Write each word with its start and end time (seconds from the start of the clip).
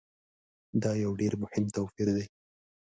دا 0.81 0.91
یو 1.03 1.11
ډېر 1.21 1.33
مهم 1.43 1.63
توپیر 1.75 2.07
دی. 2.15 2.25